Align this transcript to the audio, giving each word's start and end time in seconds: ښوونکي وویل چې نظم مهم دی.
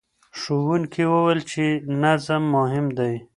ښوونکي 0.39 1.03
وویل 1.07 1.41
چې 1.51 1.65
نظم 2.03 2.43
مهم 2.55 2.85
دی. 2.97 3.13